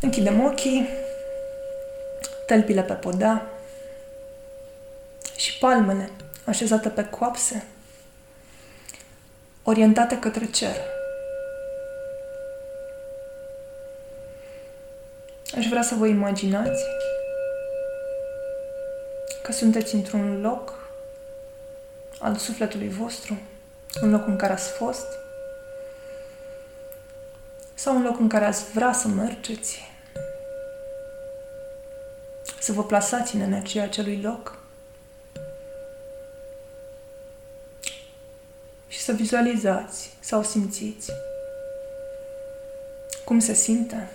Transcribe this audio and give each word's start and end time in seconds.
Închidem 0.00 0.44
ochii, 0.44 0.88
tălpile 2.46 2.82
pe 2.82 2.92
podea 2.92 3.46
și 5.36 5.58
palmele 5.58 6.10
așezate 6.44 6.88
pe 6.88 7.04
coapse, 7.04 7.66
orientate 9.62 10.18
către 10.18 10.46
cer. 10.46 10.76
Aș 15.56 15.66
vrea 15.66 15.82
să 15.82 15.94
vă 15.94 16.06
imaginați 16.06 16.82
că 19.42 19.52
sunteți 19.52 19.94
într-un 19.94 20.40
loc 20.40 20.74
al 22.18 22.36
sufletului 22.36 22.88
vostru, 22.88 23.38
un 24.02 24.10
loc 24.10 24.26
în 24.26 24.36
care 24.36 24.52
ați 24.52 24.70
fost, 24.70 25.06
sau 27.74 27.96
un 27.96 28.02
loc 28.02 28.18
în 28.18 28.28
care 28.28 28.44
ați 28.44 28.64
vrea 28.72 28.92
să 28.92 29.08
mergeți, 29.08 29.87
să 32.68 32.74
vă 32.74 32.84
plasați 32.84 33.34
în 33.34 33.40
energia 33.40 33.82
acelui 33.82 34.20
loc 34.20 34.58
și 38.88 39.00
să 39.00 39.12
vizualizați 39.12 40.16
sau 40.20 40.42
simțiți 40.42 41.12
cum 43.24 43.38
se 43.38 43.52
simte, 43.52 44.08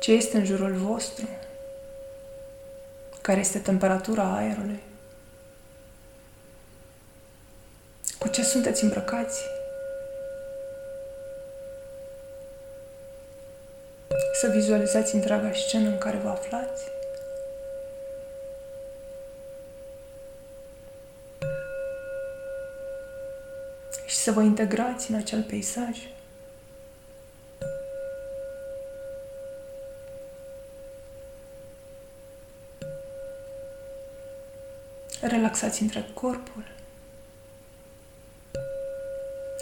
ce 0.00 0.12
este 0.12 0.36
în 0.36 0.44
jurul 0.44 0.74
vostru, 0.74 1.28
care 3.20 3.40
este 3.40 3.58
temperatura 3.58 4.36
aerului, 4.36 4.82
cu 8.18 8.28
ce 8.28 8.42
sunteți 8.42 8.82
îmbrăcați. 8.82 9.40
Să 14.32 14.48
vizualizați 14.48 15.14
întreaga 15.14 15.52
scenă 15.52 15.88
în 15.88 15.98
care 15.98 16.16
vă 16.16 16.28
aflați. 16.28 16.84
Și 24.06 24.16
să 24.16 24.32
vă 24.32 24.42
integrați 24.42 25.10
în 25.10 25.16
acel 25.16 25.42
peisaj. 25.42 25.98
Relaxați 35.20 35.82
întreg 35.82 36.04
corpul. 36.14 36.64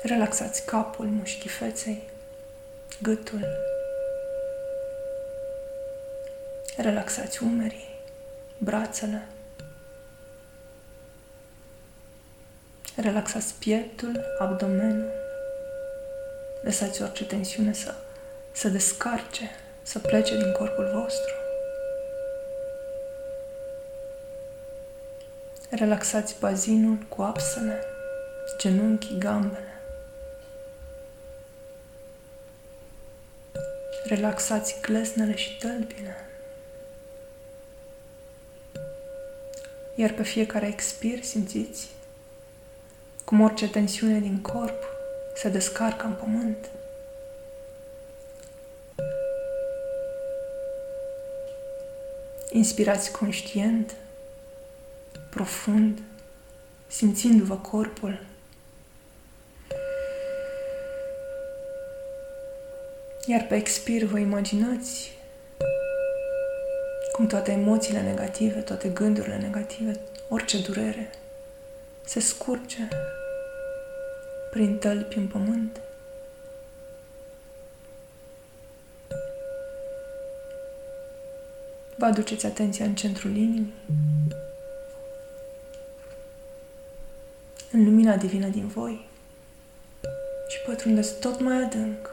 Relaxați 0.03 0.65
capul, 0.65 1.07
mușchii 1.07 1.51
feței, 1.51 2.03
gâtul. 3.03 3.75
Relaxați 6.77 7.43
umerii, 7.43 7.89
brațele. 8.59 9.27
Relaxați 12.97 13.55
pieptul, 13.59 14.25
abdomenul. 14.39 15.11
Lăsați 16.63 17.03
orice 17.03 17.25
tensiune 17.25 17.73
să, 17.73 17.95
să 18.53 18.69
descarce, 18.69 19.51
să 19.83 19.99
plece 19.99 20.37
din 20.37 20.53
corpul 20.53 20.91
vostru. 20.95 21.35
Relaxați 25.71 26.37
bazinul 26.41 26.99
cu 27.09 27.23
apsele, 27.23 27.85
genunchii, 28.59 29.19
gambele. 29.19 29.81
Relaxați 34.05 34.77
glesnele 34.81 35.37
și 35.37 35.59
tălpile. 35.59 36.26
Iar 39.99 40.13
pe 40.13 40.23
fiecare 40.23 40.67
expir 40.67 41.23
simțiți 41.23 41.89
cum 43.25 43.41
orice 43.41 43.71
tensiune 43.71 44.19
din 44.19 44.41
corp 44.41 44.85
se 45.37 45.49
descarcă 45.49 46.07
în 46.07 46.13
pământ. 46.13 46.69
Inspirați 52.51 53.11
conștient, 53.11 53.95
profund, 55.31 56.03
simțindu-vă 56.87 57.57
corpul. 57.57 58.27
Iar 63.27 63.47
pe 63.47 63.57
expir 63.57 64.05
vă 64.05 64.19
imaginați 64.19 65.13
cum 67.17 67.27
toate 67.27 67.53
emoțiile 67.53 68.03
negative, 68.03 68.61
toate 68.61 68.89
gândurile 68.89 69.37
negative, 69.37 70.01
orice 70.29 70.61
durere 70.61 71.11
se 72.05 72.21
scurge 72.21 72.89
prin 74.51 74.79
tălpi 74.79 75.19
în 75.19 75.27
pământ. 75.27 75.81
Vă 81.97 82.05
aduceți 82.05 82.47
atenția 82.47 82.85
în 82.85 82.95
centrul 82.95 83.37
inimii, 83.37 83.75
în 87.73 87.85
lumina 87.85 88.17
divină 88.17 88.49
din 88.49 88.67
voi 88.67 89.09
și 90.49 90.59
pătrundeți 90.67 91.19
tot 91.21 91.41
mai 91.41 91.57
adânc, 91.57 92.11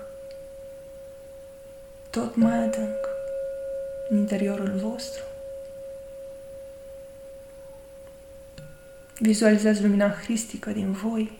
tot 2.09 2.35
mai 2.35 2.57
adânc 2.57 3.12
în 4.09 4.17
interiorul 4.17 4.71
vostru. 4.75 5.23
Vizualizați 9.19 9.81
lumina 9.81 10.09
hristică 10.09 10.71
din 10.71 10.91
voi. 10.91 11.31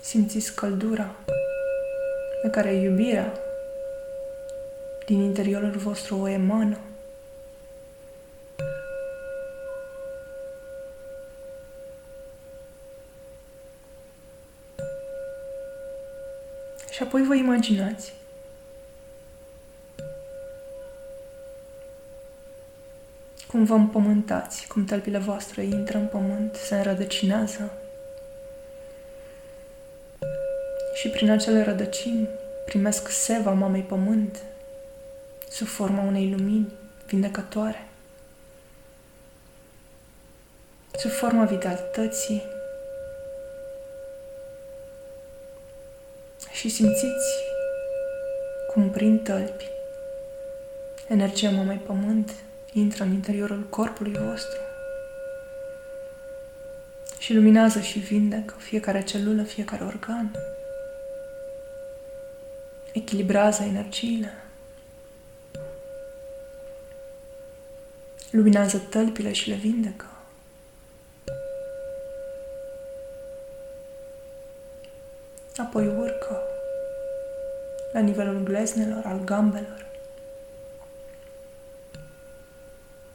Simțiți 0.00 0.54
căldura 0.54 1.14
pe 2.42 2.48
care 2.50 2.74
iubirea 2.74 3.32
din 5.06 5.20
interiorul 5.20 5.70
vostru 5.70 6.16
o 6.16 6.28
emană. 6.28 6.78
Apoi 17.08 17.22
vă 17.22 17.34
imaginați. 17.34 18.12
Cum 23.46 23.64
vă 23.64 23.74
împământați, 23.74 24.66
cum 24.66 24.84
tălpile 24.84 25.18
voastre 25.18 25.62
intră 25.62 25.98
în 25.98 26.06
pământ, 26.06 26.54
se 26.54 26.76
înrădăcinează. 26.76 27.72
Și 30.94 31.08
prin 31.08 31.30
acele 31.30 31.62
rădăcini 31.62 32.28
primesc 32.64 33.10
seva 33.10 33.50
mamei 33.50 33.82
pământ 33.82 34.42
sub 35.50 35.66
forma 35.66 36.02
unei 36.02 36.30
lumini 36.30 36.72
vindecătoare, 37.06 37.88
sub 40.98 41.10
forma 41.10 41.44
vitalității, 41.44 42.42
și 46.58 46.68
simțiți 46.68 47.42
cum 48.72 48.90
prin 48.90 49.18
tălpi 49.18 49.68
energia 51.08 51.50
mamei 51.50 51.76
pământ 51.76 52.34
intră 52.72 53.04
în 53.04 53.12
interiorul 53.12 53.66
corpului 53.70 54.12
vostru 54.12 54.58
și 57.18 57.34
luminează 57.34 57.80
și 57.80 57.98
vindecă 57.98 58.54
fiecare 58.58 59.02
celulă, 59.02 59.42
fiecare 59.42 59.84
organ. 59.84 60.30
Echilibrează 62.92 63.62
energiile. 63.62 64.32
Luminează 68.30 68.78
tălpile 68.78 69.32
și 69.32 69.48
le 69.48 69.54
vindecă. 69.54 70.06
Apoi 75.56 75.86
urcă 75.86 76.47
la 77.98 78.04
nivelul 78.04 78.42
gleznelor, 78.42 79.02
al 79.04 79.20
gambelor, 79.24 79.86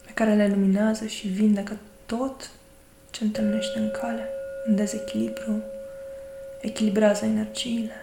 pe 0.06 0.12
care 0.14 0.34
le 0.34 0.48
luminează 0.48 1.06
și 1.06 1.28
vindecă 1.28 1.78
tot 2.06 2.50
ce 3.10 3.24
întâlnește 3.24 3.80
în 3.80 3.92
cale, 3.92 4.30
în 4.66 4.76
dezechilibru, 4.76 5.64
echilibrează 6.62 7.26
energiile 7.26 7.94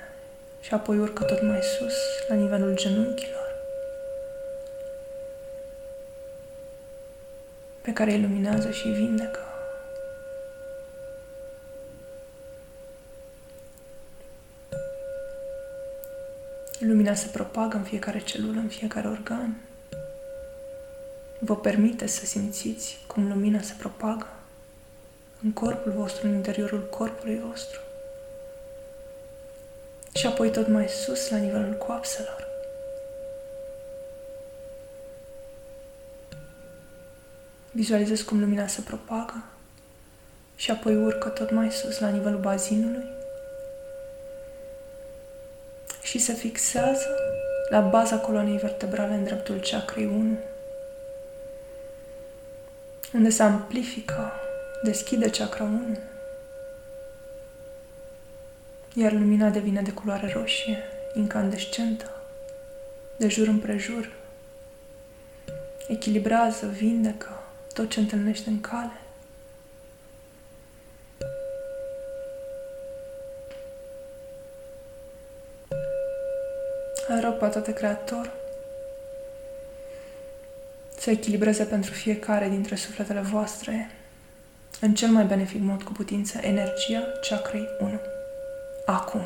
și 0.61 0.75
apoi 0.75 0.99
urcă 0.99 1.25
tot 1.25 1.43
mai 1.43 1.61
sus, 1.63 1.95
la 2.29 2.35
nivelul 2.35 2.75
genunchilor, 2.77 3.55
pe 7.81 7.93
care 7.93 8.13
îi 8.13 8.21
luminează 8.21 8.71
și 8.71 8.89
vindecă. 8.89 9.50
Lumina 16.91 17.15
se 17.15 17.29
propagă 17.29 17.77
în 17.77 17.83
fiecare 17.83 18.21
celulă, 18.21 18.59
în 18.59 18.69
fiecare 18.69 19.09
organ. 19.09 19.57
Vă 21.39 21.57
permite 21.57 22.07
să 22.07 22.27
simțiți 22.27 22.99
cum 23.07 23.29
lumina 23.29 23.61
se 23.61 23.75
propagă 23.79 24.27
în 25.43 25.53
corpul 25.53 25.93
vostru, 25.93 26.27
în 26.27 26.35
interiorul 26.35 26.89
corpului 26.89 27.43
vostru. 27.47 27.81
Și 30.15 30.27
apoi 30.27 30.51
tot 30.51 30.69
mai 30.69 30.89
sus, 30.89 31.31
la 31.31 31.37
nivelul 31.37 31.73
coapselor. 31.73 32.49
Vizualizez 37.73 38.21
cum 38.21 38.41
lumina 38.41 38.67
se 38.67 38.81
propagă 38.81 39.45
și 40.57 40.71
apoi 40.71 40.97
urcă 40.97 41.29
tot 41.29 41.51
mai 41.51 41.73
sus, 41.73 41.99
la 41.99 42.09
nivelul 42.09 42.41
bazinului 42.41 43.19
și 46.11 46.19
se 46.19 46.33
fixează 46.33 47.09
la 47.69 47.81
baza 47.81 48.19
coloanei 48.19 48.57
vertebrale 48.57 49.15
în 49.15 49.25
dreptul 49.25 49.61
chakrei 49.71 50.05
1, 50.05 50.39
unde 53.13 53.31
se 53.31 53.43
amplifică, 53.43 54.33
deschide 54.83 55.31
chakra 55.31 55.65
1, 55.65 55.99
iar 58.95 59.13
lumina 59.13 59.49
devine 59.49 59.81
de 59.81 59.93
culoare 59.93 60.33
roșie, 60.33 60.79
incandescentă, 61.15 62.11
de 63.17 63.29
jur 63.29 63.47
împrejur, 63.47 64.13
echilibrează, 65.89 66.67
vindecă 66.67 67.43
tot 67.73 67.91
ce 67.91 68.01
întâlnește 68.01 68.49
în 68.49 68.61
cale. 68.61 69.01
Rog 77.21 77.33
pe 77.33 77.47
toate 77.47 77.73
Creator 77.73 78.31
să 80.99 81.11
echilibreze 81.11 81.65
pentru 81.65 81.93
fiecare 81.93 82.49
dintre 82.49 82.75
sufletele 82.75 83.21
voastre 83.21 83.91
în 84.81 84.95
cel 84.95 85.09
mai 85.09 85.25
benefic 85.25 85.61
mod 85.61 85.83
cu 85.83 85.93
putință 85.93 86.39
energia 86.43 87.03
chakrei 87.29 87.69
1. 87.81 88.01
Acum. 88.87 89.21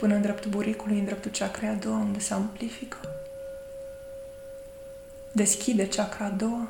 Până 0.00 0.14
în 0.14 0.22
dreptul 0.22 0.50
buricului, 0.50 0.98
în 0.98 1.04
dreptul 1.04 1.30
chakrei 1.30 1.68
a 1.68 1.72
doua, 1.74 1.96
unde 1.96 2.18
se 2.18 2.34
amplifică. 2.34 2.98
Deschide 5.32 5.88
chakra 5.88 6.24
a 6.24 6.28
doua 6.28 6.68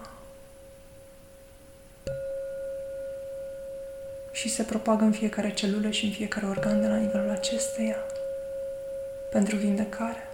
și 4.33 4.49
se 4.49 4.63
propagă 4.63 5.05
în 5.05 5.13
fiecare 5.13 5.53
celulă 5.53 5.91
și 5.91 6.05
în 6.05 6.11
fiecare 6.11 6.47
organ 6.47 6.81
de 6.81 6.87
la 6.87 6.97
nivelul 6.97 7.31
acesteia 7.31 7.97
pentru 9.31 9.57
vindecare. 9.57 10.29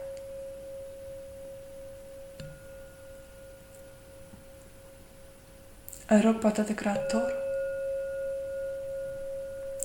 Îl 6.08 6.20
rog 6.20 6.34
pe 6.38 6.48
toate 6.48 6.74
Creator 6.74 7.45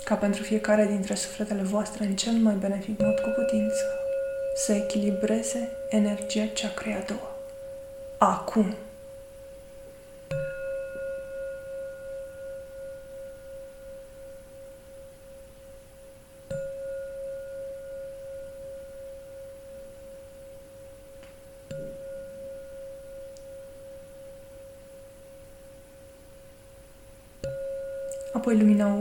ca 0.03 0.15
pentru 0.15 0.43
fiecare 0.43 0.85
dintre 0.85 1.15
sufletele 1.15 1.61
voastre 1.61 2.05
în 2.05 2.15
cel 2.15 2.33
mai 2.33 2.55
benefic 2.55 2.99
mod 2.99 3.19
cu 3.19 3.29
putință, 3.29 3.83
să 4.55 4.73
echilibreze 4.73 5.69
energia 5.89 6.45
cea 6.45 6.73
a 6.85 7.03
doua. 7.07 7.35
Acum! 8.17 8.75
Apoi 28.33 28.57
lumina 28.57 28.87
urcă 28.93 29.00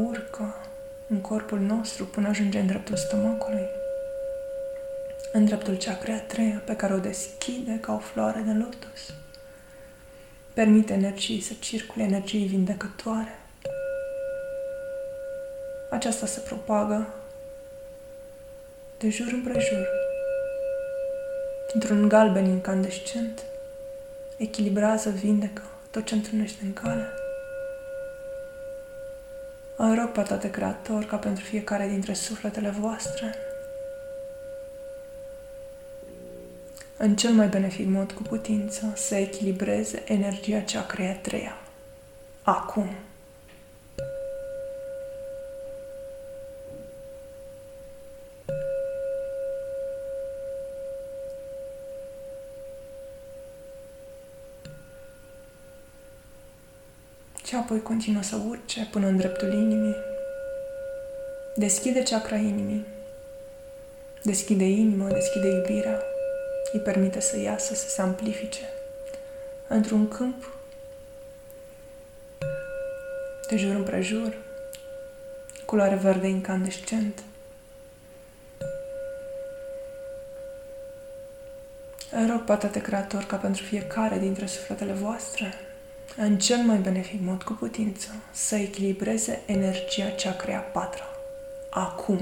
în 1.10 1.20
corpul 1.20 1.58
nostru 1.58 2.06
până 2.06 2.28
ajunge 2.28 2.58
în 2.58 2.66
dreptul 2.66 2.96
stomacului, 2.96 3.66
în 5.32 5.44
dreptul 5.44 5.76
chakra 5.76 6.14
a 6.14 6.18
treia 6.18 6.62
pe 6.64 6.76
care 6.76 6.94
o 6.94 6.98
deschide 6.98 7.78
ca 7.80 7.92
o 7.94 7.98
floare 7.98 8.40
de 8.40 8.52
lotus. 8.52 9.14
Permite 10.54 10.92
energiei 10.92 11.40
să 11.40 11.52
circule, 11.58 12.04
energiei 12.04 12.46
vindecătoare. 12.46 13.38
Aceasta 15.90 16.26
se 16.26 16.40
propagă 16.40 17.14
de 18.98 19.08
jur 19.08 19.32
împrejur, 19.32 19.88
într-un 21.74 22.08
galben 22.08 22.44
incandescent, 22.44 23.42
echilibrează, 24.36 25.10
vindecă 25.10 25.62
tot 25.90 26.04
ce 26.04 26.14
întâlnește 26.14 26.64
în 26.64 26.72
cale. 26.72 27.19
Îl 29.82 29.94
rog 29.94 30.08
pe 30.08 30.22
toate 30.22 30.50
Creator 30.50 31.04
ca 31.04 31.16
pentru 31.16 31.44
fiecare 31.44 31.88
dintre 31.88 32.12
sufletele 32.12 32.68
voastre, 32.68 33.34
în 36.96 37.16
cel 37.16 37.32
mai 37.32 37.48
benefic 37.48 37.86
mod 37.86 38.12
cu 38.12 38.22
putință, 38.22 38.92
să 38.96 39.14
echilibreze 39.14 40.02
energia 40.06 40.60
cea 40.60 40.86
crea 40.86 41.16
treia. 41.16 41.56
Acum. 42.42 42.88
și 57.50 57.56
apoi 57.70 57.82
continuă 57.82 58.22
să 58.22 58.36
urce 58.48 58.88
până 58.90 59.06
în 59.06 59.16
dreptul 59.16 59.52
inimii. 59.52 59.96
Deschide 61.56 62.02
chakra 62.02 62.36
inimii. 62.36 62.86
Deschide 64.22 64.64
inima, 64.64 65.08
deschide 65.08 65.48
iubirea. 65.48 66.02
Îi 66.72 66.80
permite 66.80 67.20
să 67.20 67.38
iasă, 67.38 67.74
să 67.74 67.88
se 67.88 68.00
amplifice 68.00 68.60
într-un 69.68 70.08
câmp 70.08 70.52
de 73.48 73.56
jur 73.56 73.74
împrejur, 73.74 74.36
culoare 75.64 75.94
verde 75.94 76.26
incandescent. 76.26 77.22
Rog 82.28 82.40
pe 82.44 82.54
toate 82.54 82.80
Creator 82.80 83.24
ca 83.24 83.36
pentru 83.36 83.62
fiecare 83.62 84.18
dintre 84.18 84.46
sufletele 84.46 84.92
voastre 84.92 85.54
în 86.22 86.38
cel 86.38 86.58
mai 86.58 86.76
benefic 86.76 87.20
mod 87.20 87.42
cu 87.42 87.52
putință, 87.52 88.08
să 88.32 88.56
echilibreze 88.56 89.42
energia 89.46 90.08
cea 90.08 90.32
crea 90.32 90.58
patra. 90.58 91.04
Acum. 91.70 92.20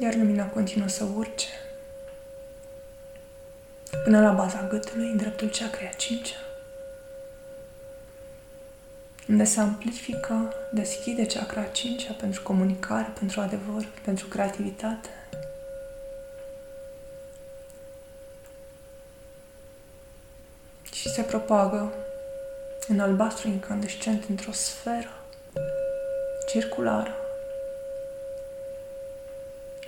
Iar 0.00 0.14
lumina 0.14 0.46
continuă 0.46 0.88
să 0.88 1.04
urce 1.16 1.46
până 4.06 4.20
la 4.20 4.32
baza 4.32 4.66
gâtului, 4.68 5.10
în 5.10 5.16
dreptul 5.16 5.48
chakra 5.48 5.88
a 5.88 5.96
cincea, 5.96 6.36
unde 9.28 9.44
se 9.44 9.60
amplifică, 9.60 10.54
deschide 10.72 11.26
chakra 11.26 11.60
a 11.60 11.64
cincea 11.64 12.12
pentru 12.12 12.42
comunicare, 12.42 13.12
pentru 13.18 13.40
adevăr, 13.40 13.86
pentru 14.04 14.26
creativitate. 14.26 15.08
Și 20.92 21.08
se 21.08 21.22
propagă 21.22 21.92
în 22.88 23.00
albastru 23.00 23.48
incandescent 23.48 24.24
într-o 24.28 24.52
sferă 24.52 25.20
circulară 26.48 27.14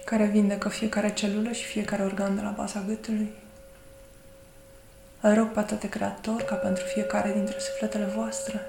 care 0.04 0.24
vindecă 0.24 0.68
fiecare 0.68 1.12
celulă 1.12 1.52
și 1.52 1.64
fiecare 1.64 2.02
organ 2.02 2.34
de 2.34 2.40
la 2.40 2.50
baza 2.56 2.84
gâtului 2.86 3.46
îl 5.20 5.34
rog 5.34 5.46
pe 5.46 5.60
toate 5.60 5.88
Creator 5.88 6.42
ca 6.42 6.54
pentru 6.54 6.84
fiecare 6.84 7.32
dintre 7.32 7.58
sufletele 7.58 8.04
voastre 8.04 8.60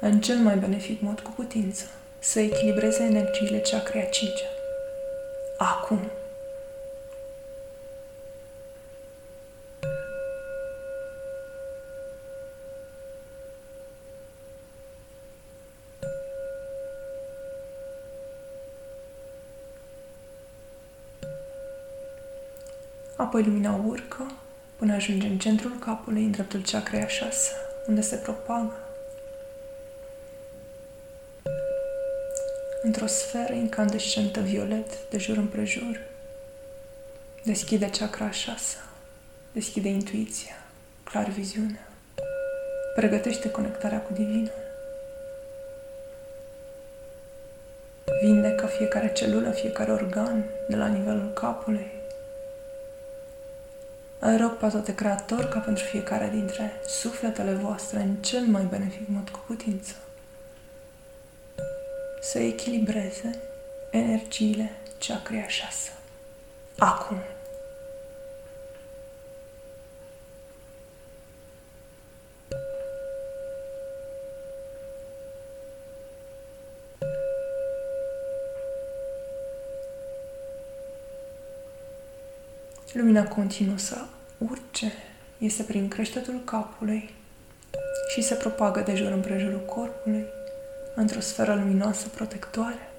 în 0.00 0.20
cel 0.20 0.36
mai 0.36 0.56
benefic 0.56 1.00
mod 1.00 1.20
cu 1.20 1.30
putință, 1.30 1.84
să 2.18 2.40
echilibreze 2.40 3.02
energiile 3.02 3.58
chakra 3.58 4.00
5 4.00 4.30
Acum. 5.58 6.00
Apoi 23.16 23.42
lumina 23.42 23.80
urcă 23.86 24.29
până 24.80 24.94
ajunge 24.94 25.26
în 25.26 25.38
centrul 25.38 25.78
capului, 25.78 26.22
în 26.22 26.30
dreptul 26.30 26.62
chakrei 26.70 27.02
a 27.02 27.06
șase, 27.06 27.52
unde 27.86 28.00
se 28.00 28.16
propagă 28.16 28.72
într-o 32.82 33.06
sferă 33.06 33.52
incandescentă 33.52 34.40
violet 34.40 35.10
de 35.10 35.18
jur 35.18 35.36
împrejur. 35.36 36.00
Deschide 37.42 37.90
chakra 37.90 38.24
a 38.24 38.30
șase, 38.30 38.76
deschide 39.52 39.88
intuiția, 39.88 40.54
clar 41.02 41.28
viziunea, 41.28 41.88
pregătește 42.94 43.50
conectarea 43.50 44.00
cu 44.00 44.12
Divinul. 44.12 44.52
Vindecă 48.22 48.66
fiecare 48.66 49.12
celulă, 49.12 49.50
fiecare 49.50 49.92
organ 49.92 50.44
de 50.68 50.76
la 50.76 50.86
nivelul 50.86 51.32
capului, 51.32 51.99
îl 54.20 54.36
rog 54.36 54.50
pe 54.50 54.68
toate 54.68 54.94
Creator 54.94 55.44
ca 55.44 55.58
pentru 55.58 55.84
fiecare 55.84 56.30
dintre 56.32 56.72
sufletele 56.86 57.52
voastre 57.52 58.00
în 58.00 58.14
cel 58.14 58.42
mai 58.42 58.62
benefic 58.70 59.08
mod 59.08 59.28
cu 59.28 59.40
putință 59.46 59.94
să 62.20 62.38
echilibreze 62.38 63.40
energiile 63.90 64.70
chakra 64.98 65.48
șasă. 65.48 65.90
Acum. 66.78 67.16
Lumina 82.92 83.28
continuă 83.28 83.76
să 83.76 84.04
urce, 84.38 84.92
este 85.38 85.62
prin 85.62 85.88
creștetul 85.88 86.40
capului 86.44 87.14
și 88.12 88.22
se 88.22 88.34
propagă 88.34 88.80
de 88.80 88.94
jur 88.94 89.12
împrejurul 89.12 89.60
corpului 89.60 90.24
într-o 90.94 91.20
sferă 91.20 91.54
luminoasă 91.54 92.08
protectoare. 92.08 92.90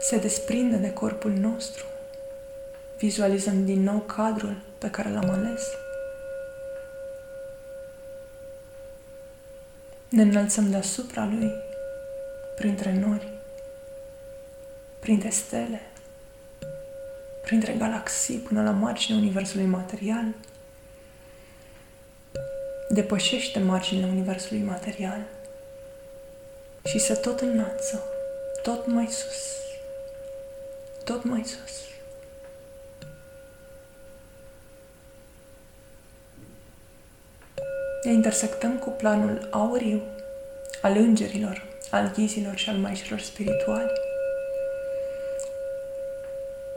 Se 0.00 0.18
desprinde 0.18 0.76
de 0.76 0.92
corpul 0.92 1.30
nostru, 1.30 1.84
vizualizăm 2.98 3.64
din 3.64 3.82
nou 3.82 3.98
cadrul 3.98 4.60
pe 4.78 4.90
care 4.90 5.10
l-am 5.10 5.30
ales. 5.30 5.62
Ne 10.08 10.22
înălțăm 10.22 10.70
deasupra 10.70 11.24
lui, 11.24 11.52
printre 12.56 12.94
nori, 13.06 13.28
printre 14.98 15.28
stele, 15.28 15.80
printre 17.48 17.72
galaxii 17.72 18.36
până 18.36 18.62
la 18.62 18.70
marginea 18.70 19.20
Universului 19.20 19.66
material. 19.66 20.24
Depășește 22.88 23.58
marginea 23.58 24.06
Universului 24.06 24.62
material 24.62 25.20
și 26.84 26.98
se 26.98 27.14
tot 27.14 27.40
înalță, 27.40 28.02
tot 28.62 28.86
mai 28.86 29.06
sus, 29.06 29.52
tot 31.04 31.24
mai 31.24 31.44
sus. 31.44 31.76
Ne 38.04 38.12
intersectăm 38.12 38.78
cu 38.78 38.90
planul 38.90 39.48
auriu 39.50 40.02
al 40.82 40.96
îngerilor, 40.96 41.66
al 41.90 42.12
ghizilor 42.14 42.56
și 42.56 42.68
al 42.68 42.76
maestrilor 42.76 43.20
spirituali 43.20 43.90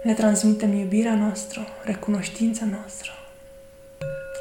le 0.01 0.13
transmitem 0.13 0.73
iubirea 0.73 1.15
noastră, 1.15 1.67
recunoștința 1.83 2.65
noastră. 2.65 3.11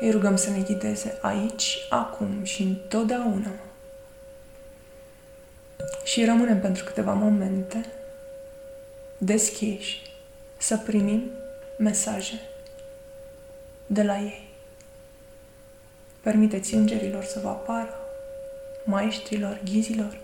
Îi 0.01 0.11
rugăm 0.11 0.37
să 0.37 0.51
ne 0.51 0.61
ghideze 0.61 1.19
aici, 1.21 1.79
acum 1.89 2.45
și 2.45 2.63
întotdeauna. 2.63 3.51
Și 6.05 6.25
rămânem 6.25 6.61
pentru 6.61 6.85
câteva 6.85 7.13
momente 7.13 7.87
deschiși 9.19 10.03
să 10.57 10.77
primim 10.77 11.31
mesaje 11.79 12.41
de 13.87 14.03
la 14.03 14.19
ei. 14.19 14.49
Permiteți 16.21 16.75
îngerilor 16.75 17.25
să 17.25 17.41
vă 17.43 17.49
apară, 17.49 17.95
maestrilor, 18.85 19.61
ghizilor, 19.65 20.19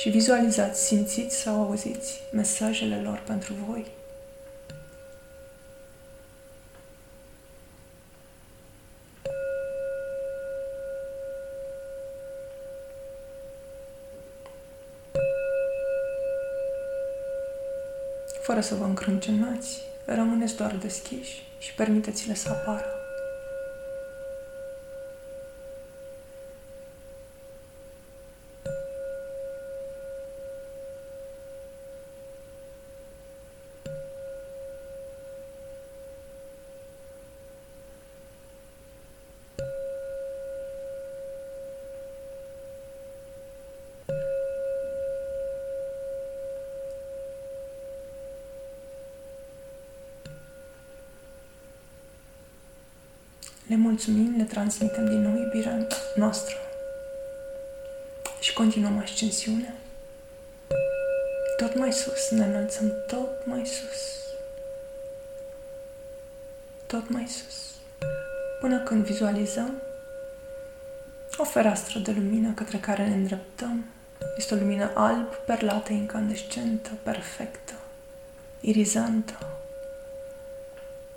și 0.00 0.08
vizualizați, 0.08 0.84
simțiți 0.84 1.36
sau 1.36 1.62
auziți 1.62 2.20
mesajele 2.32 3.00
lor 3.00 3.22
pentru 3.26 3.54
voi. 3.66 3.86
Fără 18.42 18.60
să 18.60 18.74
vă 18.74 18.84
încrâncenați, 18.84 19.80
rămâneți 20.04 20.56
doar 20.56 20.76
deschiși 20.76 21.42
și 21.58 21.74
permiteți-le 21.74 22.34
să 22.34 22.48
apară. 22.48 22.99
Le 53.70 53.76
mulțumim, 53.76 54.34
le 54.36 54.44
transmitem 54.44 55.08
din 55.08 55.20
nou 55.20 55.36
iubirea 55.36 55.86
noastră 56.14 56.56
și 58.40 58.52
continuăm 58.52 58.98
ascensiunea. 58.98 59.74
Tot 61.56 61.78
mai 61.78 61.92
sus, 61.92 62.30
ne 62.30 62.44
înălțăm 62.44 62.92
tot 63.06 63.46
mai 63.46 63.66
sus. 63.66 64.24
Tot 66.86 67.08
mai 67.08 67.26
sus. 67.28 67.74
Până 68.60 68.78
când 68.78 69.04
vizualizăm 69.04 69.82
o 71.36 71.44
fereastră 71.44 71.98
de 71.98 72.10
lumină 72.12 72.52
către 72.52 72.78
care 72.78 73.08
ne 73.08 73.14
îndreptăm. 73.14 73.84
Este 74.36 74.54
o 74.54 74.56
lumină 74.56 74.90
alb, 74.94 75.26
perlată, 75.46 75.92
incandescentă, 75.92 76.90
perfectă, 77.02 77.72
irizantă. 78.60 79.38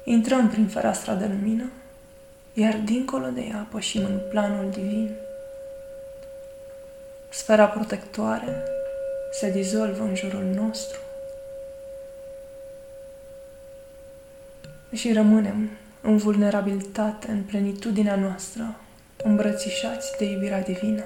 Intrăm 0.03 0.49
prin 0.49 0.67
fereastra 0.67 1.15
de 1.15 1.25
lumină 1.25 1.71
iar 2.53 2.77
dincolo 2.77 3.27
de 3.29 3.41
ea 3.41 3.67
pășim 3.71 4.05
în 4.05 4.19
planul 4.29 4.69
divin. 4.71 5.15
Sfera 7.29 7.65
protectoare 7.65 8.63
se 9.31 9.51
dizolvă 9.51 10.03
în 10.03 10.15
jurul 10.15 10.43
nostru 10.43 10.99
și 14.91 15.13
rămânem 15.13 15.69
în 16.01 16.17
vulnerabilitate, 16.17 17.31
în 17.31 17.41
plenitudinea 17.41 18.15
noastră, 18.15 18.75
îmbrățișați 19.23 20.17
de 20.17 20.25
iubirea 20.25 20.61
divină. 20.61 21.03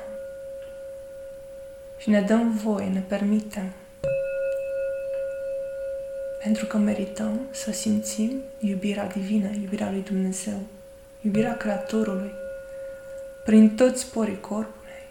Și 1.98 2.10
ne 2.10 2.22
dăm 2.22 2.52
voie, 2.64 2.86
ne 2.86 3.00
permitem, 3.00 3.72
pentru 6.44 6.66
că 6.66 6.78
merităm 6.78 7.40
să 7.52 7.72
simțim 7.72 8.42
iubirea 8.60 9.08
divină, 9.08 9.50
iubirea 9.62 9.92
lui 9.92 10.02
Dumnezeu 10.02 10.60
iubirea 11.22 11.58
Creatorului, 11.58 12.32
prin 13.46 13.76
toți 13.76 14.12
porii 14.12 14.40
corpului, 14.40 15.06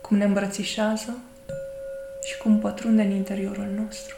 cum 0.00 0.16
ne 0.16 0.24
îmbrățișează 0.24 1.18
și 2.24 2.38
cum 2.38 2.58
pătrunde 2.58 3.02
în 3.02 3.10
interiorul 3.10 3.66
nostru. 3.66 4.16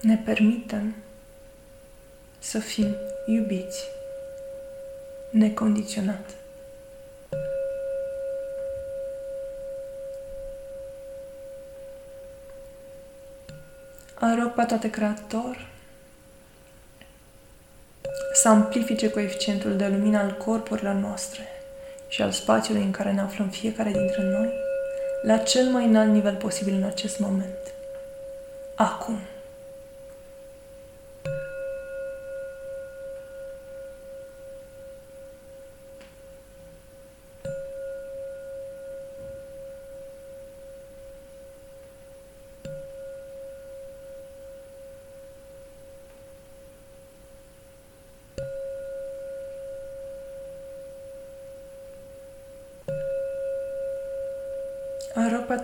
Ne 0.00 0.16
permitem 0.24 0.94
să 2.38 2.58
fim 2.58 2.96
iubiți 3.26 3.84
necondiționat. 5.30 6.41
Îl 14.24 14.38
rog 14.40 14.52
pe 14.52 14.64
toate 14.64 14.90
Creator 14.90 15.68
să 18.32 18.48
amplifice 18.48 19.10
coeficientul 19.10 19.76
de 19.76 19.88
lumină 19.88 20.18
al 20.18 20.36
corpurilor 20.36 20.94
noastre 20.94 21.42
și 22.08 22.22
al 22.22 22.30
spațiului 22.30 22.82
în 22.82 22.90
care 22.90 23.12
ne 23.12 23.20
aflăm 23.20 23.48
fiecare 23.48 23.90
dintre 23.90 24.22
noi 24.22 24.52
la 25.22 25.36
cel 25.36 25.64
mai 25.64 25.84
înalt 25.84 26.12
nivel 26.12 26.34
posibil 26.34 26.74
în 26.74 26.82
acest 26.82 27.18
moment. 27.18 27.74
Acum. 28.76 29.18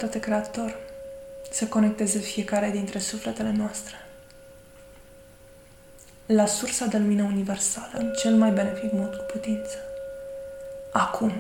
Îl 0.09 0.15
rog 0.15 0.23
pe 0.23 0.29
toate 0.29 0.51
Creator 0.51 0.77
să 1.51 1.67
conecteze 1.67 2.19
fiecare 2.19 2.71
dintre 2.71 2.99
sufletele 2.99 3.53
noastre 3.57 3.95
la 6.27 6.47
sursa 6.47 6.87
de 6.87 6.99
lumină 6.99 7.23
universală 7.23 7.93
în 7.93 8.13
cel 8.19 8.35
mai 8.35 8.51
benefic 8.51 8.93
mod 8.93 9.15
cu 9.15 9.25
putință. 9.33 9.77
Acum. 10.93 11.33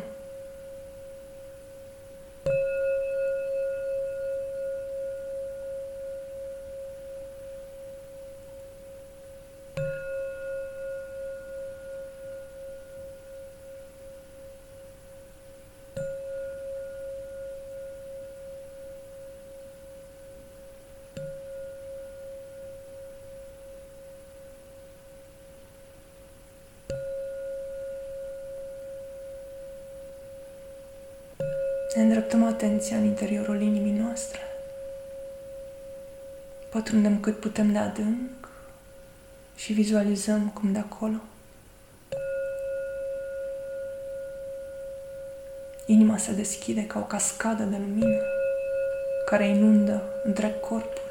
Îndreptăm 32.19 32.49
atenția 32.49 32.97
în 32.97 33.05
interiorul 33.05 33.61
inimii 33.61 34.01
noastre. 34.01 34.41
Pătrundem 36.69 37.21
cât 37.21 37.41
putem 37.41 37.73
de 37.73 37.79
adânc 37.79 38.49
și 39.57 39.73
vizualizăm 39.73 40.49
cum 40.49 40.73
de 40.73 40.79
acolo 40.79 41.17
inima 45.87 46.17
se 46.17 46.33
deschide 46.33 46.87
ca 46.87 46.99
o 46.99 47.03
cascadă 47.03 47.63
de 47.63 47.77
lumină 47.77 48.23
care 49.27 49.49
inundă 49.49 50.03
întreg 50.25 50.61
corpul. 50.61 51.03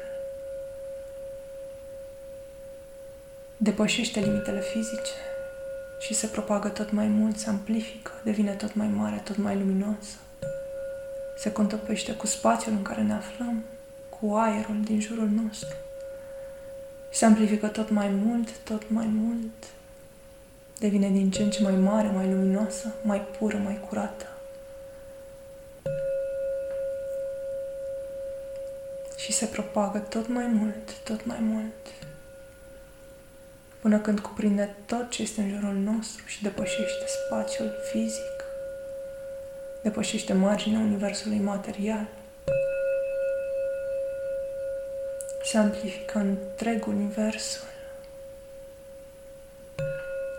Depășește 3.56 4.20
limitele 4.20 4.60
fizice 4.60 5.12
și 6.00 6.14
se 6.14 6.26
propagă 6.26 6.68
tot 6.68 6.90
mai 6.90 7.06
mult, 7.06 7.38
se 7.38 7.48
amplifică, 7.48 8.10
devine 8.24 8.52
tot 8.52 8.74
mai 8.74 8.86
mare, 8.86 9.22
tot 9.24 9.36
mai 9.36 9.56
luminoasă 9.56 10.16
se 11.38 11.52
contopește 11.52 12.12
cu 12.12 12.26
spațiul 12.26 12.74
în 12.74 12.82
care 12.82 13.02
ne 13.02 13.12
aflăm, 13.12 13.64
cu 14.08 14.34
aerul 14.34 14.80
din 14.82 15.00
jurul 15.00 15.28
nostru. 15.28 15.76
Se 17.12 17.24
amplifică 17.24 17.66
tot 17.66 17.90
mai 17.90 18.08
mult, 18.08 18.58
tot 18.58 18.90
mai 18.90 19.06
mult. 19.06 19.66
Devine 20.78 21.08
din 21.08 21.30
ce 21.30 21.42
în 21.42 21.50
ce 21.50 21.62
mai 21.62 21.76
mare, 21.76 22.08
mai 22.08 22.30
luminoasă, 22.30 22.94
mai 23.02 23.20
pură, 23.20 23.56
mai 23.56 23.80
curată. 23.88 24.26
Și 29.16 29.32
se 29.32 29.46
propagă 29.46 29.98
tot 29.98 30.28
mai 30.28 30.46
mult, 30.46 31.00
tot 31.04 31.24
mai 31.26 31.38
mult, 31.40 31.86
până 33.80 33.98
când 33.98 34.20
cuprinde 34.20 34.74
tot 34.86 35.10
ce 35.10 35.22
este 35.22 35.40
în 35.40 35.48
jurul 35.48 35.74
nostru 35.74 36.26
și 36.26 36.42
depășește 36.42 37.04
spațiul 37.26 37.72
fizic 37.92 38.37
depășește 39.88 40.32
marginea 40.32 40.78
universului 40.80 41.38
material. 41.38 42.06
Se 45.44 45.58
amplifică 45.58 46.18
întreg 46.18 46.86
universul. 46.86 47.66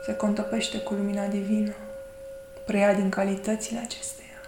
Se 0.05 0.15
contopește 0.15 0.77
cu 0.79 0.93
lumina 0.93 1.25
divină, 1.27 1.73
preia 2.65 2.93
din 2.93 3.09
calitățile 3.09 3.79
acesteia. 3.79 4.41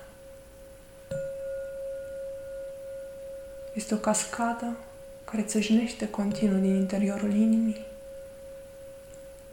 Este 3.74 3.94
o 3.94 3.98
cascadă 3.98 4.78
care 5.24 5.44
țășnește 5.44 6.10
continuu 6.10 6.60
din 6.60 6.76
interiorul 6.76 7.34
inimii. 7.34 7.86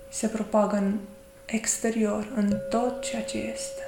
Se 0.08 0.26
propagă 0.26 0.76
în 0.76 0.98
exterior, 1.46 2.28
în 2.36 2.58
tot 2.70 3.02
ceea 3.02 3.24
ce 3.24 3.38
este. 3.38 3.87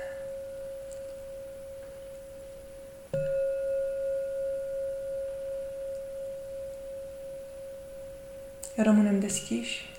Rămânem 8.77 9.21
deschiși 9.21 9.91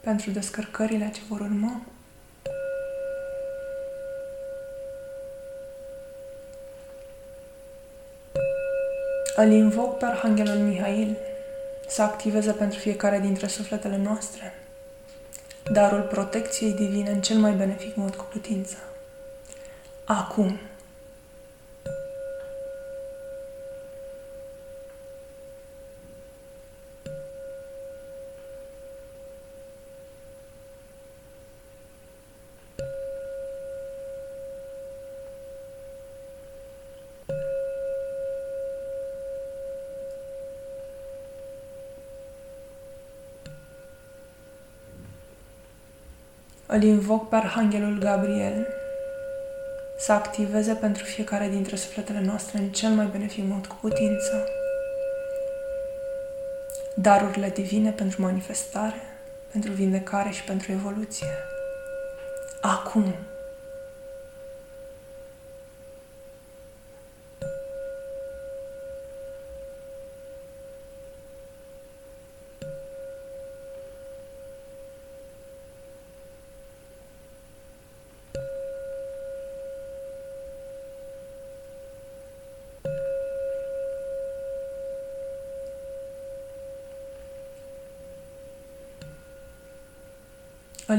pentru 0.00 0.30
descărcările 0.30 1.10
ce 1.14 1.20
vor 1.28 1.40
urma. 1.40 1.80
Îl 9.36 9.50
invoc 9.50 9.98
pe 9.98 10.04
Arhanghelul 10.04 10.58
Mihail 10.58 11.16
să 11.88 12.02
activeze 12.02 12.52
pentru 12.52 12.78
fiecare 12.78 13.18
dintre 13.18 13.46
sufletele 13.46 13.96
noastre 13.96 14.54
darul 15.72 16.00
protecției 16.00 16.72
divine 16.72 17.10
în 17.10 17.20
cel 17.20 17.36
mai 17.36 17.52
benefic 17.52 17.96
mod 17.96 18.14
cu 18.14 18.24
putință. 18.24 18.76
Acum. 20.04 20.58
Îl 46.72 46.82
invoc 46.82 47.28
pe 47.28 47.36
Arhanghelul 47.36 47.98
Gabriel 47.98 48.66
să 49.96 50.12
activeze 50.12 50.72
pentru 50.72 51.04
fiecare 51.04 51.48
dintre 51.48 51.76
sufletele 51.76 52.20
noastre 52.20 52.58
în 52.58 52.68
cel 52.68 52.90
mai 52.90 53.06
benefic 53.06 53.44
mod 53.44 53.66
cu 53.66 53.76
putință 53.80 54.48
darurile 56.94 57.48
divine 57.48 57.90
pentru 57.90 58.22
manifestare, 58.22 59.02
pentru 59.52 59.72
vindecare 59.72 60.30
și 60.30 60.44
pentru 60.44 60.72
evoluție. 60.72 61.26
Acum, 62.60 63.14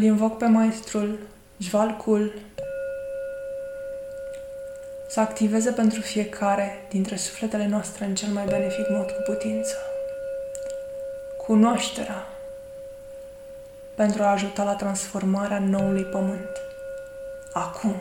Îl 0.01 0.07
invoc 0.07 0.37
pe 0.37 0.45
maestrul 0.45 1.19
Jvalcul 1.57 2.33
să 5.09 5.19
activeze 5.19 5.71
pentru 5.71 6.01
fiecare 6.01 6.85
dintre 6.89 7.15
sufletele 7.15 7.67
noastre 7.67 8.05
în 8.05 8.15
cel 8.15 8.29
mai 8.29 8.45
benefic 8.45 8.89
mod 8.89 9.11
cu 9.11 9.21
putință. 9.25 9.75
Cunoașterea 11.37 12.27
pentru 13.95 14.23
a 14.23 14.31
ajuta 14.31 14.63
la 14.63 14.75
transformarea 14.75 15.59
noului 15.59 16.03
pământ. 16.03 16.61
Acum. 17.53 17.95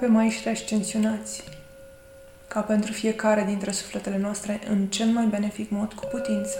Pe 0.00 0.06
maiștri 0.06 0.48
ascensionați, 0.48 1.42
ca 2.48 2.60
pentru 2.60 2.92
fiecare 2.92 3.42
dintre 3.42 3.70
sufletele 3.70 4.18
noastre 4.18 4.60
în 4.68 4.86
cel 4.86 5.06
mai 5.06 5.26
benefic 5.26 5.70
mod 5.70 5.92
cu 5.92 6.04
putință. 6.04 6.58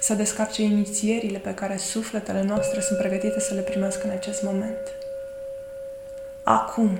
Să 0.00 0.14
descarce 0.14 0.62
inițierile 0.62 1.38
pe 1.38 1.54
care 1.54 1.76
sufletele 1.76 2.42
noastre 2.42 2.80
sunt 2.80 2.98
pregătite 2.98 3.40
să 3.40 3.54
le 3.54 3.60
primească 3.60 4.06
în 4.06 4.10
acest 4.10 4.42
moment. 4.42 4.92
Acum, 6.42 6.98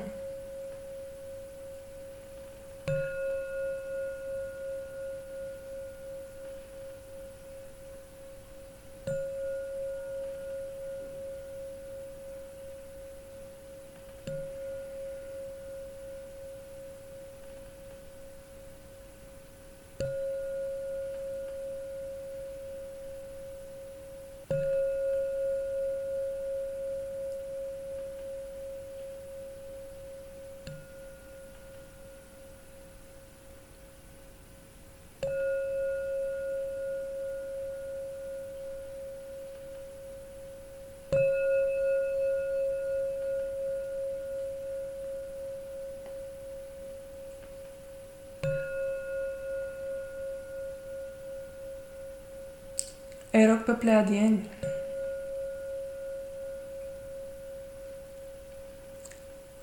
Îi 53.37 53.47
rog 53.47 53.63
pe 53.63 53.73
pleiadieni 53.73 54.49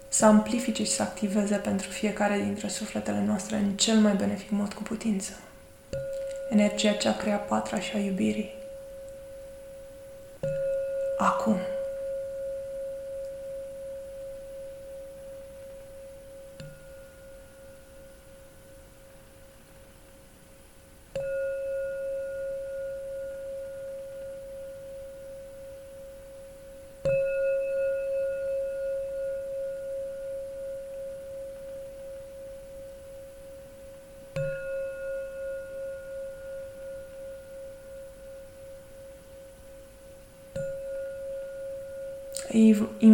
să 0.10 0.26
amplifice 0.26 0.84
și 0.84 0.92
să 0.92 1.02
activeze 1.02 1.56
pentru 1.56 1.90
fiecare 1.90 2.38
dintre 2.38 2.68
sufletele 2.68 3.24
noastre 3.26 3.56
în 3.56 3.78
cel 3.78 3.98
mai 3.98 4.16
benefic 4.16 4.50
mod 4.50 4.74
cu 4.74 4.84
putință. 4.84 5.32
Energia 6.50 6.92
cea 6.92 7.14
crea 7.14 7.38
patra 7.38 7.80
și 7.80 7.96
a 7.96 8.00
iubirii. 8.00 8.54
Acum. 11.18 11.58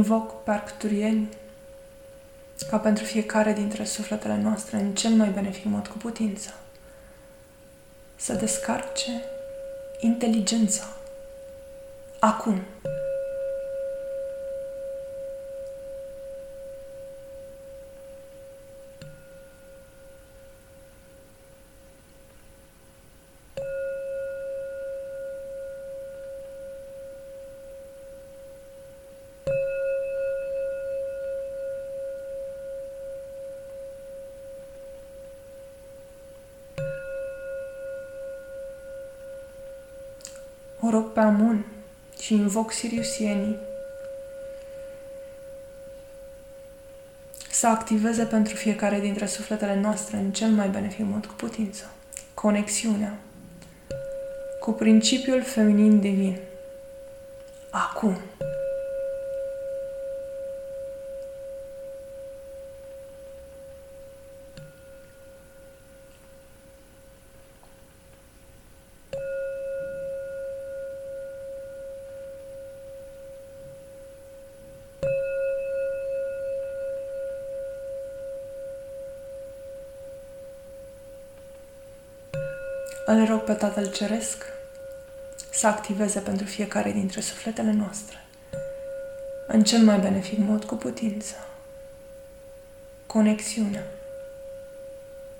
Invoc 0.07 0.43
pe 0.43 0.51
arcturieni 0.51 1.29
ca 2.69 2.77
pentru 2.77 3.03
fiecare 3.03 3.53
dintre 3.53 3.83
sufletele 3.83 4.37
noastre 4.41 4.77
în 4.77 4.95
cel 4.95 5.11
mai 5.11 5.29
benefic 5.29 5.65
mod 5.65 5.87
cu 5.87 5.97
putință. 5.97 6.53
Să 8.15 8.33
descarce 8.33 9.23
inteligența. 9.99 10.83
Acum. 12.19 12.61
Și 42.27 42.33
invoc 42.33 42.71
Siriusienii 42.71 43.55
să 47.49 47.67
activeze 47.67 48.23
pentru 48.23 48.55
fiecare 48.55 48.99
dintre 48.99 49.25
sufletele 49.25 49.79
noastre 49.79 50.17
în 50.17 50.31
cel 50.31 50.49
mai 50.49 50.69
benefic 50.69 51.05
mod 51.05 51.25
cu 51.25 51.33
putință. 51.33 51.91
Conexiunea 52.33 53.17
cu 54.59 54.71
principiul 54.71 55.43
feminin 55.43 55.99
divin. 55.99 56.37
Acum. 57.69 58.17
Îl 83.09 83.25
rog 83.25 83.39
pe 83.39 83.53
Tatăl 83.53 83.91
Ceresc 83.91 84.43
să 85.51 85.67
activeze 85.67 86.19
pentru 86.19 86.45
fiecare 86.45 86.91
dintre 86.91 87.21
sufletele 87.21 87.71
noastre, 87.71 88.25
în 89.47 89.63
cel 89.63 89.79
mai 89.79 89.99
benefic 89.99 90.37
mod 90.37 90.63
cu 90.63 90.75
putință, 90.75 91.35
conexiunea 93.05 93.83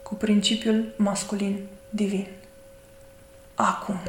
cu 0.03 0.15
principiul 0.15 0.93
masculin 0.95 1.67
divin. 1.89 2.27
Acum. 3.56 3.99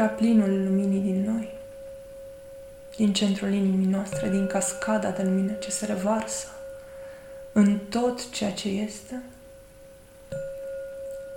Din 0.00 0.08
prea 0.08 0.18
plinul 0.18 0.64
luminii 0.64 1.00
din 1.00 1.24
noi, 1.24 1.54
din 2.96 3.12
centrul 3.12 3.52
inimii 3.52 3.86
noastre, 3.86 4.28
din 4.28 4.46
cascada 4.46 5.10
de 5.10 5.22
lumină 5.22 5.52
ce 5.52 5.70
se 5.70 5.86
revarsă 5.86 6.46
în 7.52 7.78
tot 7.88 8.30
ceea 8.30 8.52
ce 8.52 8.68
este, 8.68 9.22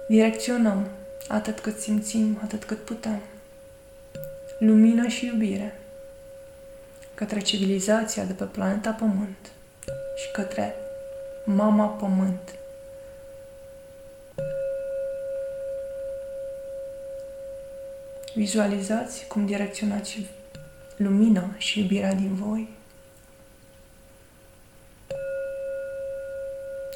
direcționăm 0.07 0.87
atât 1.27 1.59
cât 1.59 1.79
simțim, 1.79 2.39
atât 2.43 2.63
cât 2.63 2.85
putem, 2.85 3.21
lumină 4.59 5.07
și 5.07 5.25
iubire 5.25 5.79
către 7.13 7.39
civilizația 7.39 8.23
de 8.23 8.33
pe 8.33 8.43
planeta 8.43 8.91
Pământ 8.91 9.51
și 10.15 10.31
către 10.31 10.75
Mama 11.45 11.87
Pământ 11.87 12.55
Vizualizați 18.35 19.27
cum 19.27 19.45
direcționați 19.45 20.25
lumina 20.95 21.49
și 21.57 21.79
iubirea 21.79 22.13
din 22.13 22.35
voi 22.35 22.69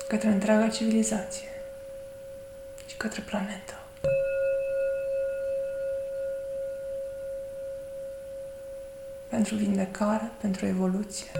către 0.07 0.29
întreaga 0.29 0.67
civilizație 0.67 1.47
și 2.85 2.95
către 2.97 3.21
planetă. 3.25 3.73
Pentru 9.29 9.55
vindecare, 9.55 10.31
pentru 10.41 10.65
evoluție. 10.65 11.31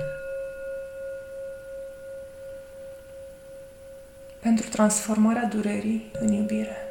Pentru 4.39 4.69
transformarea 4.69 5.43
durerii 5.43 6.11
în 6.19 6.31
iubire. 6.31 6.86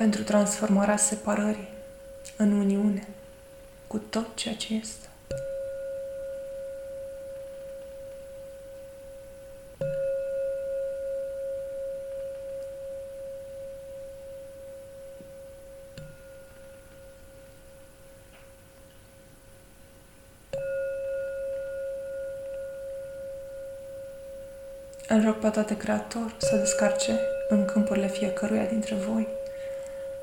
Pentru 0.00 0.22
transformarea 0.22 0.96
separării 0.96 1.68
în 2.36 2.52
uniune 2.52 3.08
cu 3.86 3.98
tot 3.98 4.26
ceea 4.34 4.54
ce 4.54 4.74
este. 4.74 5.08
Îl 25.08 25.24
rog 25.24 25.34
pe 25.34 25.48
toate 25.48 25.76
Creator 25.76 26.34
să 26.38 26.56
descarce 26.56 27.18
în 27.48 27.64
câmpurile 27.64 28.08
fiecăruia 28.08 28.64
dintre 28.64 28.94
voi, 28.94 29.26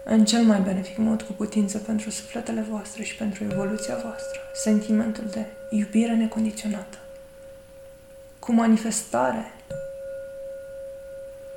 în 0.09 0.25
cel 0.25 0.43
mai 0.43 0.59
benefic 0.59 0.97
mod 0.97 1.21
cu 1.21 1.31
putință 1.31 1.77
pentru 1.77 2.09
sufletele 2.09 2.65
voastre 2.69 3.03
și 3.03 3.15
pentru 3.15 3.43
evoluția 3.43 3.95
voastră, 4.03 4.39
sentimentul 4.53 5.23
de 5.31 5.45
iubire 5.69 6.15
necondiționată, 6.15 6.97
cu 8.39 8.51
manifestare 8.51 9.51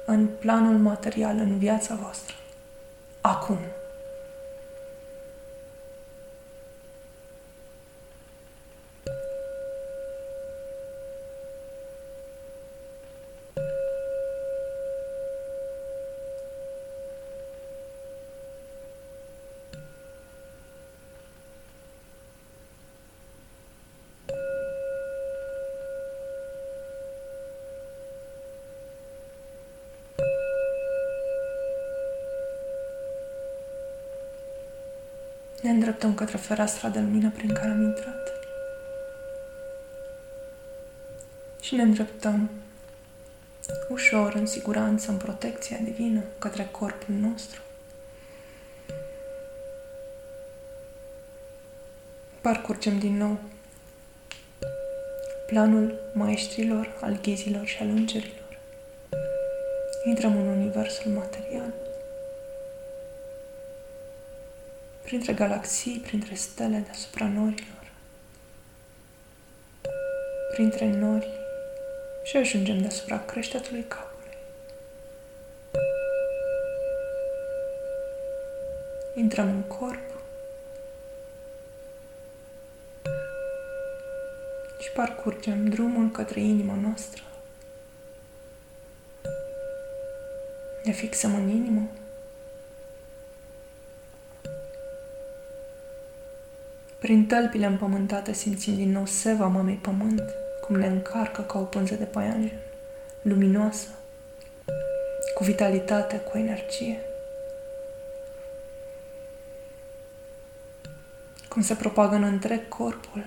în 0.07 0.27
planul 0.39 0.79
material, 0.79 1.37
în 1.37 1.59
viața 1.59 1.95
voastră, 1.95 2.35
acum. 3.21 3.59
Ne 35.71 35.77
îndreptăm 35.77 36.15
către 36.15 36.37
fereastra 36.37 36.89
de 36.89 36.99
lumină 36.99 37.31
prin 37.31 37.53
care 37.53 37.71
am 37.71 37.83
intrat. 37.83 38.33
Și 41.61 41.75
ne 41.75 41.83
îndreptăm 41.83 42.51
ușor, 43.89 44.35
în 44.35 44.47
siguranță, 44.47 45.11
în 45.11 45.17
protecția 45.17 45.77
divină, 45.83 46.23
către 46.39 46.69
corpul 46.71 47.15
nostru. 47.15 47.61
Parcurgem 52.41 52.99
din 52.99 53.17
nou 53.17 53.39
planul 55.47 55.95
maestrilor, 56.15 56.99
al 57.01 57.21
ghizilor 57.23 57.67
și 57.67 57.83
al 57.83 57.89
îngerilor. 57.89 58.59
Intrăm 60.05 60.37
în 60.37 60.47
universul 60.47 61.11
material. 61.11 61.73
Printre 65.11 65.33
galaxii, 65.33 65.99
printre 65.99 66.35
stele 66.35 66.79
deasupra 66.79 67.27
norilor, 67.27 67.93
printre 70.53 70.87
nori 70.87 71.29
și 72.25 72.37
ajungem 72.37 72.81
deasupra 72.81 73.25
creștetului 73.25 73.85
capului. 73.89 74.37
Intrăm 79.15 79.49
în 79.49 79.63
corp 79.63 80.23
și 84.81 84.91
parcurgem 84.91 85.69
drumul 85.69 86.11
către 86.11 86.41
inima 86.41 86.75
noastră. 86.75 87.23
Ne 90.85 90.93
fixăm 90.93 91.35
în 91.35 91.49
inimă 91.49 91.89
Prin 97.01 97.27
tălpile 97.27 97.67
împământate 97.67 98.33
simțim 98.33 98.75
din 98.75 98.91
nou 98.91 99.07
seva 99.07 99.47
mamei 99.47 99.75
pământ, 99.75 100.23
cum 100.61 100.77
ne 100.77 100.87
încarcă 100.87 101.43
ca 101.43 101.59
o 101.59 101.63
pânză 101.63 101.95
de 101.95 102.05
paianjen, 102.05 102.59
luminoasă, 103.23 103.89
cu 105.35 105.45
vitalitate, 105.45 106.17
cu 106.17 106.39
energie. 106.39 106.99
Cum 111.49 111.63
se 111.63 111.75
propagă 111.75 112.15
în 112.15 112.23
întreg 112.23 112.69
corpul. 112.69 113.25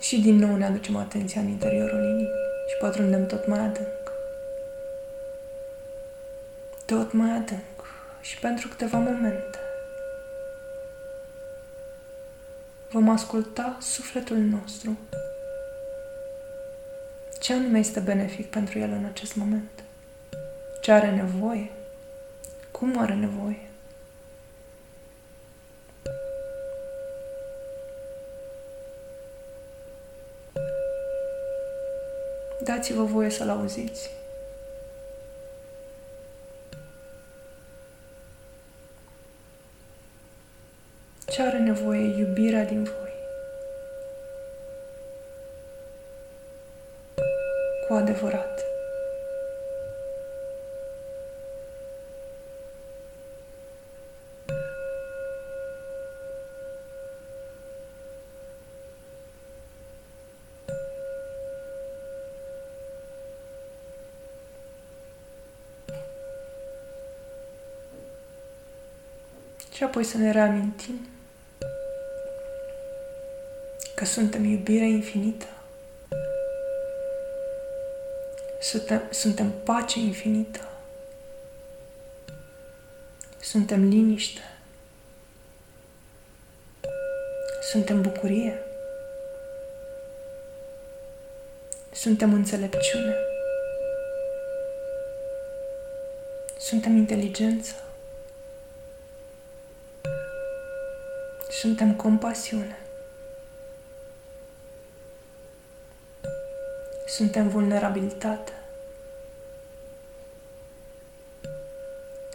Și 0.00 0.20
din 0.20 0.36
nou 0.36 0.56
ne 0.56 0.64
aducem 0.64 0.96
atenția 0.96 1.40
în 1.40 1.48
interiorul 1.48 2.02
inimii 2.02 2.28
și 2.68 2.76
pătrundem 2.80 3.26
tot 3.26 3.46
mai 3.46 3.58
adânc 3.58 4.01
tot 6.92 7.12
mai 7.12 7.30
adânc 7.30 7.84
și 8.20 8.38
pentru 8.38 8.68
câteva 8.68 8.98
momente 8.98 9.58
vom 12.90 13.08
asculta 13.08 13.76
sufletul 13.80 14.36
nostru. 14.36 14.98
Ce 17.40 17.52
anume 17.52 17.78
este 17.78 18.00
benefic 18.00 18.50
pentru 18.50 18.78
el 18.78 18.90
în 18.90 19.04
acest 19.04 19.36
moment? 19.36 19.84
Ce 20.80 20.92
are 20.92 21.10
nevoie? 21.10 21.70
Cum 22.70 22.98
are 22.98 23.14
nevoie? 23.14 23.68
Dați-vă 32.64 33.02
voie 33.02 33.30
să-l 33.30 33.48
auziți. 33.48 34.10
ce 41.32 41.42
are 41.42 41.58
nevoie 41.72 42.18
iubirea 42.18 42.64
din 42.64 42.82
voi. 42.82 43.12
Cu 47.88 47.94
adevărat. 47.94 48.60
Și 69.74 69.82
apoi 69.82 70.04
să 70.04 70.18
ne 70.18 70.30
reamintim 70.30 71.11
că 74.02 74.08
suntem 74.08 74.44
iubire 74.44 74.88
infinită. 74.88 75.46
Suntem, 78.60 79.02
suntem 79.10 79.52
pace 79.64 79.98
infinită. 79.98 80.68
Suntem 83.40 83.88
liniște. 83.88 84.40
Suntem 87.70 88.02
bucurie. 88.02 88.58
Suntem 91.92 92.32
înțelepciune. 92.32 93.16
Suntem 96.58 96.96
inteligență. 96.96 97.74
Suntem 101.50 101.96
compasiune. 101.96 102.81
Suntem 107.12 107.48
vulnerabilitate. 107.48 108.52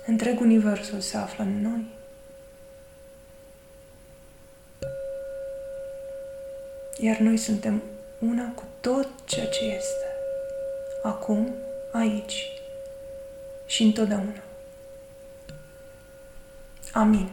Întreg 0.05 0.39
universul 0.39 0.99
se 0.99 1.17
află 1.17 1.43
în 1.43 1.61
noi. 1.61 1.85
Iar 6.99 7.17
noi 7.17 7.37
suntem 7.37 7.81
una 8.19 8.51
cu 8.55 8.63
tot 8.81 9.09
ceea 9.25 9.47
ce 9.47 9.63
este. 9.63 10.05
Acum, 11.03 11.53
aici 11.91 12.51
și 13.65 13.83
întotdeauna. 13.83 14.43
Amin. 16.93 17.29